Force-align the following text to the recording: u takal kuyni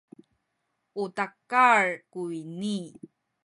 u 1.01 1.05
takal 1.17 1.87
kuyni 2.11 2.77